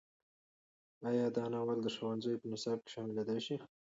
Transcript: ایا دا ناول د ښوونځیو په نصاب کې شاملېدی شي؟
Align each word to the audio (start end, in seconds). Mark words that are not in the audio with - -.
ایا 1.09 1.27
دا 1.35 1.43
ناول 1.53 1.79
د 1.83 1.87
ښوونځیو 1.95 2.41
په 2.41 2.47
نصاب 2.51 2.79
کې 2.85 2.89
شاملېدی 2.95 3.39
شي؟ 3.45 3.55